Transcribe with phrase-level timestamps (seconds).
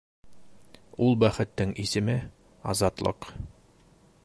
[1.07, 2.17] Ул бәхеттең исеме—
[2.73, 3.31] азатлыҡ.